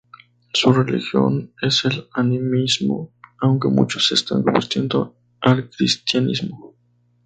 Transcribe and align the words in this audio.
Su 0.51 0.73
religión 0.73 1.53
es 1.61 1.85
el 1.85 2.07
animismo, 2.13 3.11
aunque 3.39 3.67
muchos 3.67 4.07
se 4.07 4.15
están 4.15 4.41
convirtiendo 4.41 5.15
al 5.41 5.69
cristianismo. 5.69 6.73